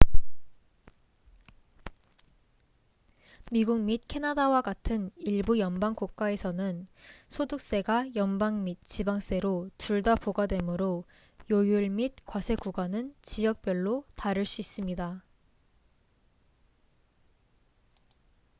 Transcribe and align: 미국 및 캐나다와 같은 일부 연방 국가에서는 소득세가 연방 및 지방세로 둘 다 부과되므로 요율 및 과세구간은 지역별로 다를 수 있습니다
미국 3.51 3.81
및 3.81 4.01
캐나다와 4.07 4.63
같은 4.63 5.11
일부 5.15 5.59
연방 5.59 5.93
국가에서는 5.93 6.87
소득세가 7.29 8.15
연방 8.15 8.63
및 8.63 8.79
지방세로 8.83 9.69
둘 9.77 10.01
다 10.01 10.15
부과되므로 10.15 11.03
요율 11.51 11.89
및 11.91 12.15
과세구간은 12.25 13.13
지역별로 13.21 14.03
다를 14.15 14.43
수 14.43 14.61
있습니다 14.61 15.21